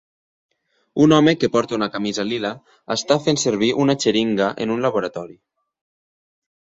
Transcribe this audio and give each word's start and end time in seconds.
Un 1.03 1.13
home 1.17 1.33
que 1.41 1.49
porta 1.55 1.77
una 1.77 1.89
camisa 1.97 2.25
lila 2.29 2.51
està 2.95 3.19
fent 3.29 3.41
servir 3.45 3.69
una 3.85 3.97
xeringa 4.07 4.49
en 4.67 4.77
un 4.77 4.83
laboratori. 4.87 5.39